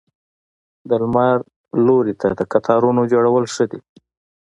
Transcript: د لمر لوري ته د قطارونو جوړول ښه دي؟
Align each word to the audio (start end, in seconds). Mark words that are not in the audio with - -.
د 0.89 0.91
لمر 1.01 1.37
لوري 1.85 2.13
ته 2.21 2.27
د 2.39 2.41
قطارونو 2.51 3.01
جوړول 3.11 3.45
ښه 3.53 3.65
دي؟ 3.71 3.79